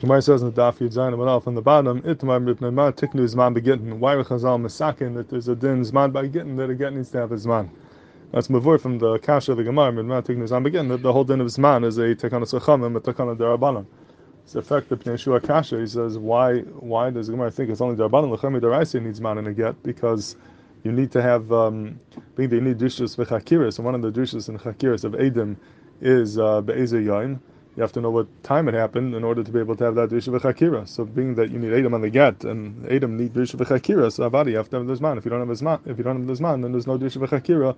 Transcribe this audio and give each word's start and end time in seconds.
Gemara 0.00 0.20
says 0.20 0.42
in 0.42 0.52
the 0.52 0.60
Daf 0.60 0.78
Yud 0.78 0.92
Zayin 0.92 1.14
Amanal 1.14 1.42
from 1.42 1.54
the 1.54 1.62
bottom, 1.62 2.02
Itmar 2.02 2.42
Mipnei 2.42 2.72
Ma 2.72 2.90
Tiknu 2.90 3.32
Zman 3.32 3.56
Begittin. 3.56 3.98
Why 3.98 4.14
are 4.14 4.24
Chazal 4.24 4.60
Mesakin 4.60 5.14
that 5.14 5.30
there's 5.30 5.46
a 5.46 5.54
din 5.54 5.82
Zman 5.82 6.12
by 6.12 6.26
Gittin 6.26 6.56
that 6.56 6.68
a 6.68 6.74
get 6.74 6.92
needs 6.92 7.10
to 7.10 7.18
have 7.18 7.30
a 7.30 7.36
Zman? 7.36 7.70
That's 8.32 8.48
Mavur 8.48 8.80
from 8.80 8.98
the 8.98 9.18
Kasha 9.18 9.52
of 9.52 9.58
the 9.58 9.64
Gemara, 9.64 9.92
Mipnei 9.92 10.26
Tiknu 10.26 10.48
Zman 10.48 10.66
Begittin, 10.66 10.88
that 10.88 11.02
the 11.02 11.12
whole 11.12 11.22
din 11.22 11.40
of 11.40 11.46
Zman 11.46 11.84
is 11.84 11.98
a 11.98 12.14
Tekana 12.16 12.42
Sechamim, 12.42 12.96
a 12.96 13.00
Tekana 13.00 13.36
Darabanan. 13.36 13.86
It's 14.42 14.52
the 14.52 14.62
fact 14.62 14.88
that 14.88 14.98
Pnei 14.98 15.16
Shua 15.18 15.40
Kasha, 15.40 15.78
he 15.78 15.86
says, 15.86 16.18
why 16.18 16.58
why 16.62 17.10
does 17.10 17.30
Gemara 17.30 17.52
think 17.52 17.70
it's 17.70 17.80
only 17.80 17.94
Darabanan? 17.94 18.36
Lechemi 18.36 18.60
Daraisi 18.60 19.00
needs 19.00 19.20
Zman 19.20 19.38
in 19.38 19.46
a 19.46 19.54
get, 19.54 19.80
because 19.84 20.34
you 20.82 20.90
need 20.90 21.12
to 21.12 21.22
have, 21.22 21.52
um, 21.52 22.00
being 22.34 22.48
that 22.50 22.56
you 22.56 22.62
need 22.62 22.78
Drishus 22.78 23.16
V'Chakiris, 23.16 23.78
and 23.78 23.84
one 23.84 23.94
of 23.94 24.02
the 24.02 24.10
Drishus 24.10 24.48
and 24.48 24.58
Chakiris 24.58 25.04
of 25.04 25.12
Edim 25.12 25.56
is 26.00 26.36
uh, 26.36 26.60
Be'ezer 26.60 27.00
you 27.76 27.82
have 27.82 27.92
to 27.92 28.00
know 28.00 28.10
what 28.10 28.26
time 28.44 28.68
it 28.68 28.74
happened 28.74 29.14
in 29.14 29.24
order 29.24 29.42
to 29.42 29.50
be 29.50 29.58
able 29.58 29.74
to 29.76 29.84
have 29.84 29.96
that 29.96 30.10
Drisha 30.10 30.38
V'Chakira. 30.38 30.86
So 30.86 31.04
being 31.04 31.34
that 31.34 31.50
you 31.50 31.58
need 31.58 31.72
Adam 31.72 31.94
on 31.94 32.02
the 32.02 32.10
get, 32.10 32.44
and 32.44 32.86
Adam 32.90 33.16
need 33.16 33.34
Drisha 33.34 33.56
V'Chakira, 33.56 34.12
so 34.12 34.30
Avadi, 34.30 34.52
you 34.52 34.56
have 34.58 34.70
to 34.70 34.76
have 34.76 34.86
the 34.86 34.94
Zman. 34.94 35.18
If 35.18 35.24
you 35.24 35.30
don't 35.30 35.40
have 35.40 35.48
the 35.48 35.64
Zman, 35.64 35.80
if 35.86 35.98
you 35.98 36.04
don't 36.04 36.16
have 36.16 36.26
the 36.26 36.40
Zman, 36.40 36.62
then 36.62 36.70
there's 36.70 36.86
no 36.86 36.96
Drisha 36.96 37.26
V'Chakira, 37.26 37.74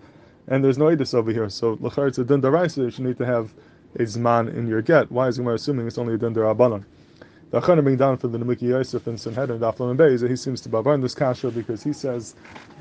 and 0.49 0.63
there's 0.63 0.77
no 0.77 0.87
Edis 0.87 1.15
over 1.15 1.33
here. 1.33 1.49
So 1.49 1.79
L'char, 1.81 2.09
it's 2.09 2.19
a 2.19 2.25
Din 2.25 2.43
you 2.43 2.91
should 2.91 3.05
need 3.05 3.19
to 3.19 3.27
have 3.27 3.55
a 3.95 4.01
Zman 4.01 4.55
in 4.55 4.67
your 4.67 4.83
get. 4.83 5.11
Why 5.11 5.29
is 5.29 5.39
Gemara 5.39 5.55
assuming 5.55 5.87
it's 5.87 5.97
only 5.97 6.15
a 6.15 6.19
Din 6.19 6.35
Darabanan? 6.35 6.85
The 7.51 7.61
Achana 7.61 7.83
being 7.83 7.97
down 7.97 8.19
for 8.19 8.29
the 8.29 8.39
Nimukei 8.39 8.63
Yosef 8.63 9.07
and 9.07 9.19
Sanhedrin, 9.19 9.61
Daflam 9.61 9.93
and 9.93 9.99
Beis, 9.99 10.29
he 10.29 10.37
seems 10.37 10.61
to 10.63 10.69
babar 10.69 10.95
in 10.95 11.01
this 11.01 11.15
kasha 11.15 11.51
because 11.51 11.83
he 11.83 11.93
says 11.93 12.35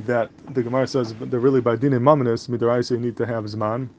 that 0.05 0.31
the 0.53 0.63
Gemara 0.63 0.87
says 0.87 1.13
they're 1.21 1.39
really 1.39 1.61
by 1.61 1.77
Dinim 1.77 2.01
Mamanis, 2.01 2.49
Midaraisa, 2.49 2.91
you 2.91 2.97
need 2.97 3.15
to 3.15 3.25
have 3.25 3.45
Zman 3.45 3.89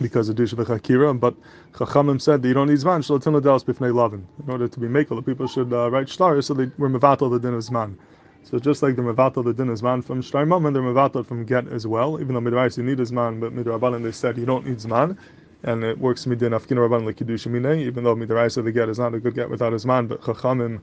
because 0.00 0.28
of 0.28 0.36
Dusha 0.36 0.54
V'Chakira, 0.54 1.18
but 1.18 1.34
Chachamim 1.72 2.20
said 2.20 2.42
that 2.42 2.48
you 2.48 2.54
don't 2.54 2.68
need 2.68 2.78
Zman, 2.78 3.00
Shalatin 3.00 3.40
Ladelis 3.40 3.64
Bifnei 3.64 3.92
Lavin. 3.94 4.26
In 4.44 4.50
order 4.50 4.66
to 4.66 4.80
be 4.80 4.86
Mekel, 4.86 5.16
the 5.16 5.22
people 5.22 5.46
should 5.46 5.72
uh, 5.72 5.90
write 5.90 6.08
Shtar, 6.08 6.40
so 6.42 6.54
they 6.54 6.70
were 6.78 6.88
Mevatel 6.88 7.30
the 7.30 7.38
din 7.38 7.54
of 7.54 7.62
Zman. 7.62 7.96
So 8.42 8.58
just 8.58 8.82
like 8.82 8.96
the 8.96 9.02
Mevatel 9.02 9.44
the 9.44 9.52
din 9.52 9.68
of 9.68 9.78
Zman 9.78 10.02
from 10.02 10.22
Shtar 10.22 10.46
Mammon, 10.46 10.72
they're 10.72 10.82
Mevatel 10.82 11.26
from 11.26 11.44
Get 11.44 11.68
as 11.68 11.86
well, 11.86 12.20
even 12.20 12.34
though 12.34 12.40
Midrais 12.40 12.76
you 12.76 12.82
need 12.82 12.98
Zman, 12.98 13.40
but 13.40 13.54
Midrabanan 13.54 14.02
they 14.02 14.12
said 14.12 14.38
you 14.38 14.46
don't 14.46 14.66
need 14.66 14.78
Zman, 14.78 15.16
and 15.62 15.84
it 15.84 15.98
works 15.98 16.24
Midin 16.24 16.58
Afkin 16.58 16.78
Rabban 16.78 17.04
like 17.04 17.16
Kiddush 17.16 17.46
even 17.46 18.04
though 18.04 18.16
Midrais 18.16 18.62
the 18.62 18.72
Get 18.72 18.88
is 18.88 18.98
not 18.98 19.14
a 19.14 19.20
good 19.20 19.34
Get 19.34 19.50
without 19.50 19.72
Zman, 19.74 20.08
but 20.08 20.22
Chachamim 20.22 20.80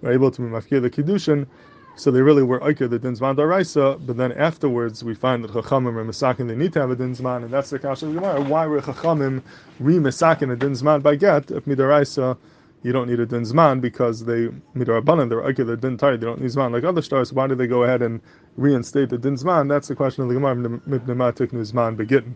were 0.00 0.12
able 0.12 0.30
to 0.30 0.42
be 0.42 0.48
Mafkir 0.48 0.80
the 0.80 0.90
Kiddushin, 0.90 1.46
so 1.96 2.10
they 2.10 2.22
really 2.22 2.42
were 2.42 2.60
Iker 2.60 2.88
the 2.88 2.98
Dinsman 2.98 3.36
Daraisa, 3.36 4.04
but 4.06 4.16
then 4.16 4.32
afterwards 4.32 5.04
we 5.04 5.14
find 5.14 5.44
that 5.44 5.52
Chachamim 5.52 5.96
are 5.96 6.04
Masakin, 6.04 6.48
they 6.48 6.56
need 6.56 6.72
to 6.72 6.80
have 6.80 6.90
a 6.90 6.96
Dinsman, 6.96 7.44
and 7.44 7.52
that's 7.52 7.70
the 7.70 7.78
Kasha 7.78 8.06
of 8.06 8.14
the 8.14 8.20
Gemara. 8.20 8.40
Why 8.42 8.66
were 8.66 8.80
Chachamim 8.80 9.42
re 9.78 9.96
Masakin 9.96 10.52
a 10.52 10.56
Dinsman 10.56 11.02
by 11.02 11.16
get 11.16 11.50
if 11.50 11.64
Midaraisa 11.66 12.36
you 12.82 12.92
don't 12.92 13.08
need 13.08 13.20
a 13.20 13.26
Dinsman 13.26 13.80
because 13.80 14.24
they 14.24 14.48
Midarabanan, 14.74 15.28
they're 15.28 15.42
Iker, 15.42 15.66
they're 15.66 15.76
Din 15.76 15.96
they 15.96 16.16
don't 16.16 16.40
need 16.40 16.50
Zman 16.50 16.72
like 16.72 16.84
other 16.84 17.02
stars, 17.02 17.32
why 17.32 17.46
do 17.46 17.54
they 17.54 17.66
go 17.66 17.82
ahead 17.82 18.00
and 18.02 18.20
reinstate 18.56 19.10
the 19.10 19.18
Dinsman? 19.18 19.68
That's 19.68 19.88
the 19.88 19.94
question 19.94 20.22
of 20.22 20.28
the 20.28 20.34
Gemara, 20.34 20.56
Mibnematik 20.56 21.52
Nuzman 21.52 21.96
Begittin. 21.96 22.34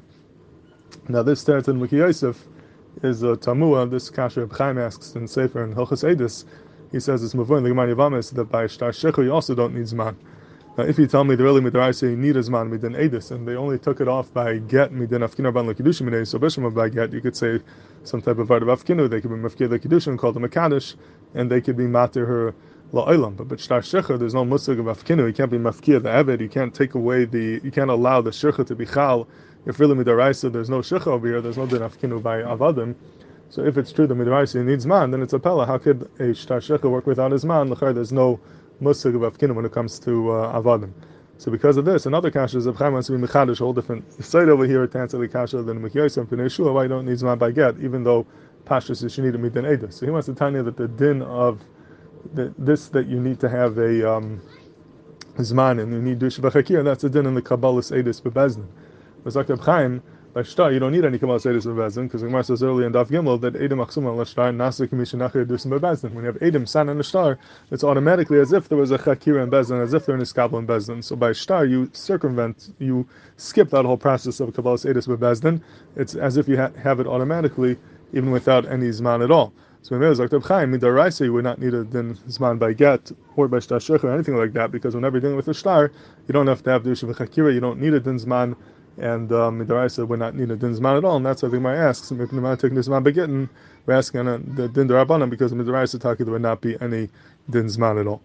Now 1.08 1.22
this 1.22 1.40
starts 1.40 1.68
in 1.68 1.80
Miki 1.80 1.96
Yosef 1.96 2.44
is 3.02 3.22
a 3.22 3.36
Tamua, 3.36 3.90
this 3.90 4.10
Kasha 4.10 4.42
of 4.42 4.52
Chaim 4.52 4.78
asks 4.78 5.14
in 5.14 5.26
Sefer 5.26 5.64
and 5.64 5.74
Hilchas 5.74 6.04
Edis, 6.04 6.44
he 6.94 7.00
says 7.00 7.24
it's 7.24 7.34
mavur 7.34 7.60
the 7.60 7.70
Gemara 7.70 7.92
Yavamis 7.92 8.32
that 8.34 8.44
by 8.44 8.68
Shtar 8.68 8.90
Shechu 8.90 9.24
you 9.24 9.32
also 9.32 9.52
don't 9.52 9.74
need 9.74 9.86
Zman. 9.86 10.14
Now, 10.78 10.84
if 10.84 10.96
you 10.96 11.08
tell 11.08 11.24
me 11.24 11.34
the 11.34 11.42
early 11.42 11.60
Midrash 11.60 12.02
you 12.02 12.16
need 12.16 12.36
a 12.36 12.40
Zman 12.40 12.70
midin 12.70 12.96
Edis, 12.96 13.32
and 13.32 13.48
they 13.48 13.56
only 13.56 13.80
took 13.80 14.00
it 14.00 14.06
off 14.06 14.32
by 14.32 14.58
get 14.58 14.92
midin 14.92 15.26
Afkinu 15.26 15.52
Ban 15.52 15.66
Lakidushim 15.66 16.08
Midin, 16.08 16.24
so 16.24 16.38
Bisham 16.38 16.72
by 16.72 16.88
get, 16.88 17.12
you 17.12 17.20
could 17.20 17.36
say 17.36 17.60
some 18.04 18.22
type 18.22 18.38
of 18.38 18.46
part 18.46 18.62
of 18.62 18.68
Afkinu, 18.68 19.10
they 19.10 19.20
could 19.20 19.30
be 19.30 19.36
Mafkir 19.36 19.76
Lakidushin, 19.76 20.16
called 20.16 20.36
them 20.36 20.44
a 20.44 20.80
and 21.34 21.50
they 21.50 21.60
could 21.60 21.76
be 21.76 21.82
Matir 21.82 22.28
her 22.28 22.54
La'olam. 22.92 23.36
But 23.36 23.48
but 23.48 23.58
Shtar 23.58 23.80
Shecha, 23.80 24.16
there's 24.16 24.34
no 24.34 24.44
Musig 24.44 24.78
of 24.78 24.86
Afkinu, 24.86 25.26
you 25.26 25.32
can't 25.32 25.50
be 25.50 25.58
Mafkir 25.58 26.00
the 26.00 26.10
Eved, 26.10 26.40
you 26.40 26.48
can't 26.48 26.72
take 26.72 26.94
away 26.94 27.24
the, 27.24 27.60
you 27.64 27.72
can't 27.72 27.90
allow 27.90 28.20
the 28.20 28.30
Shecha 28.30 28.64
to 28.68 28.76
be 28.76 28.86
Chal. 28.86 29.26
If 29.66 29.80
really 29.80 29.96
Midaraisa, 29.96 30.52
there's 30.52 30.70
no 30.70 30.78
Shecha 30.78 31.08
over 31.08 31.26
here, 31.26 31.40
there's 31.40 31.56
no 31.56 31.66
Din 31.66 31.80
Afkinu 31.80 32.22
by 32.22 32.42
Avadim. 32.42 32.94
So 33.54 33.64
if 33.64 33.78
it's 33.78 33.92
true 33.92 34.08
that 34.08 34.14
Midrashi 34.16 34.64
needs 34.64 34.84
man, 34.84 35.12
then 35.12 35.22
it's 35.22 35.32
a 35.32 35.38
pella. 35.38 35.64
How 35.64 35.78
could 35.78 36.10
a 36.18 36.34
shtar 36.34 36.58
shecha 36.58 36.90
work 36.90 37.06
without 37.06 37.30
his 37.30 37.44
man? 37.44 37.68
There's 37.68 38.10
no 38.10 38.40
musig 38.82 39.14
of 39.14 39.32
afkinim 39.32 39.54
when 39.54 39.64
it 39.64 39.70
comes 39.70 40.00
to 40.00 40.32
uh, 40.32 40.60
avadim. 40.60 40.92
So 41.38 41.52
because 41.52 41.76
of 41.76 41.84
this, 41.84 42.04
another 42.04 42.32
kasha 42.32 42.58
is 42.58 42.66
of 42.66 42.74
Chaim 42.74 42.94
wants 42.94 43.06
to 43.06 43.16
be 43.16 43.24
mechadish, 43.24 43.60
a 43.60 43.64
whole 43.64 43.72
different 43.72 44.12
side 44.24 44.48
over 44.48 44.66
here 44.66 44.84
to 44.88 44.98
answer 44.98 45.18
the 45.18 45.28
kasha 45.28 45.62
than 45.62 45.80
Mechiyosim 45.80 46.28
and 46.28 46.30
Pinei 46.30 46.74
Why 46.74 46.88
don't 46.88 47.06
need 47.06 47.22
man 47.22 47.38
by 47.38 47.52
get, 47.52 47.78
even 47.78 48.02
though 48.02 48.26
pashas 48.64 49.04
is 49.04 49.16
need 49.20 49.34
to 49.34 49.38
meet 49.38 49.52
din 49.52 49.64
edus. 49.64 49.92
So 49.92 50.06
he 50.06 50.10
wants 50.10 50.26
to 50.26 50.34
tell 50.34 50.52
you 50.52 50.64
that 50.64 50.76
the 50.76 50.88
din 50.88 51.22
of 51.22 51.60
the, 52.32 52.52
this 52.58 52.88
that 52.88 53.06
you 53.06 53.20
need 53.20 53.38
to 53.38 53.48
have 53.48 53.78
a 53.78 54.16
um, 54.16 54.40
zman 55.36 55.80
and 55.80 55.92
you 55.92 56.02
need 56.02 56.18
dush 56.18 56.38
v'chakir. 56.38 56.82
That's 56.82 57.04
a 57.04 57.08
din 57.08 57.24
in 57.26 57.34
the 57.34 57.42
kabbalas 57.42 57.92
edus 57.96 58.20
bebezdin. 58.20 58.66
But 59.22 59.60
Chaim 59.60 60.02
by 60.34 60.42
shtar, 60.42 60.72
you 60.72 60.80
don't 60.80 60.90
need 60.90 61.04
any 61.04 61.16
Kamal 61.16 61.38
Sedis 61.38 61.64
Bebezin, 61.64 62.02
because 62.04 62.22
the 62.22 62.26
Gemara 62.26 62.42
says 62.42 62.60
earlier 62.60 62.88
in 62.88 62.92
Daf 62.92 63.06
Gimel 63.06 63.40
that 63.40 63.54
Edim 63.54 63.86
Achsum 63.86 64.04
al 64.04 64.24
Shtar, 64.24 64.50
Nasa 64.50 64.88
Kamishin 64.88 65.20
Nachir 65.20 65.46
Dusim. 65.46 66.12
When 66.12 66.24
you 66.24 66.32
have 66.32 66.40
Edim 66.40 66.66
San 66.66 66.88
and 66.88 66.98
a 66.98 67.04
Shtar, 67.04 67.38
it's 67.70 67.84
automatically 67.84 68.40
as 68.40 68.52
if 68.52 68.68
there 68.68 68.76
was 68.76 68.90
a 68.90 68.98
Chakira 68.98 69.44
and 69.44 69.52
Bezin, 69.52 69.80
as 69.80 69.94
if 69.94 70.06
they're 70.06 70.16
in 70.16 70.20
a 70.20 70.24
Skabal 70.24 70.58
and 70.58 70.66
Bezin. 70.66 71.04
So 71.04 71.14
by 71.14 71.32
Shtar, 71.32 71.64
you 71.66 71.88
circumvent, 71.92 72.74
you 72.80 73.06
skip 73.36 73.70
that 73.70 73.84
whole 73.84 73.96
process 73.96 74.40
of 74.40 74.52
Kabbalah 74.52 74.76
Sedis 74.76 75.06
Bebezin. 75.06 75.62
It's 75.94 76.16
as 76.16 76.36
if 76.36 76.48
you 76.48 76.56
ha- 76.56 76.72
have 76.82 76.98
it 76.98 77.06
automatically, 77.06 77.76
even 78.12 78.32
without 78.32 78.66
any 78.66 78.88
Zman 78.88 79.22
at 79.22 79.30
all. 79.30 79.52
So 79.82 79.96
when 79.96 80.12
Zaktab 80.14 80.44
Chaim, 80.46 80.72
Midaraisa, 80.72 81.26
you 81.26 81.32
would 81.34 81.44
not 81.44 81.60
need 81.60 81.74
a 81.74 81.84
din 81.84 82.16
Zman 82.26 82.58
by 82.58 82.72
get 82.72 83.12
or 83.36 83.46
by 83.46 83.60
Shtar 83.60 83.78
or 84.02 84.12
anything 84.12 84.36
like 84.36 84.52
that, 84.54 84.72
because 84.72 84.96
whenever 84.96 85.18
you're 85.18 85.20
dealing 85.20 85.36
with 85.36 85.46
a 85.46 85.54
Shtar, 85.54 85.92
you 86.26 86.32
don't 86.32 86.48
have 86.48 86.64
to 86.64 86.70
have 86.70 86.82
Dush 86.82 87.02
Chakira, 87.02 87.54
you 87.54 87.60
don't 87.60 87.78
need 87.78 87.94
a 87.94 88.00
din 88.00 88.18
Zman 88.18 88.56
and 88.98 89.32
um, 89.32 89.58
would 89.58 90.18
not 90.18 90.34
need 90.34 90.50
a 90.50 90.56
din 90.56 90.74
zman 90.74 90.98
at 90.98 91.04
all, 91.04 91.16
and 91.16 91.26
that's 91.26 91.42
why 91.42 91.48
the 91.48 91.56
Gemara 91.56 91.88
asks, 91.88 92.10
we're 93.86 93.94
asking 93.94 94.28
on 94.28 94.52
the 94.56 94.68
din 94.68 94.88
darabanan 94.88 95.30
because 95.30 95.52
Midaraisa 95.52 96.00
taki 96.00 96.24
there 96.24 96.32
would 96.32 96.42
not 96.42 96.60
be 96.60 96.80
any 96.80 97.10
din 97.50 97.66
zman 97.66 98.00
at 98.00 98.06
all. 98.06 98.22